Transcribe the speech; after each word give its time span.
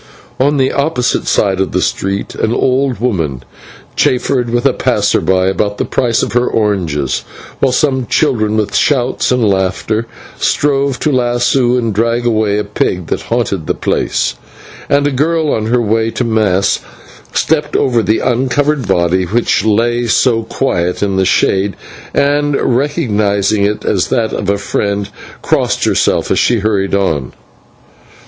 On 0.39 0.57
the 0.57 0.71
opposite 0.71 1.27
side 1.27 1.59
of 1.61 1.73
the 1.73 1.79
street 1.81 2.33
an 2.33 2.51
old 2.51 2.99
woman 2.99 3.43
chaffered 3.95 4.49
with 4.49 4.65
a 4.65 4.73
passer 4.73 5.21
by 5.21 5.45
about 5.45 5.77
the 5.77 5.85
price 5.85 6.23
of 6.23 6.33
her 6.33 6.47
oranges, 6.47 7.23
while 7.59 7.71
some 7.71 8.07
children 8.07 8.57
with 8.57 8.75
shouts 8.75 9.31
and 9.31 9.47
laughter 9.47 10.07
strove 10.39 10.97
to 11.01 11.11
lasso 11.11 11.77
and 11.77 11.93
drag 11.93 12.25
away 12.25 12.57
a 12.57 12.63
pig 12.63 13.05
that 13.05 13.21
haunted 13.21 13.67
the 13.67 13.75
place; 13.75 14.33
and 14.89 15.05
a 15.05 15.11
girl 15.11 15.51
on 15.53 15.67
her 15.67 15.79
way 15.83 16.09
to 16.09 16.23
mass 16.23 16.79
stepped 17.31 17.75
over 17.75 18.01
the 18.01 18.17
uncovered 18.21 18.87
body 18.87 19.25
which 19.25 19.63
lay 19.63 20.07
so 20.07 20.41
quiet 20.41 21.03
in 21.03 21.17
the 21.17 21.25
shade, 21.25 21.75
and, 22.15 22.55
recognising 22.59 23.63
it 23.65 23.85
as 23.85 24.07
that 24.07 24.33
of 24.33 24.49
a 24.49 24.57
friend, 24.57 25.09
crossed 25.43 25.83
herself 25.83 26.31
as 26.31 26.39
she 26.39 26.57
hurried 26.61 26.95
on. 26.95 27.33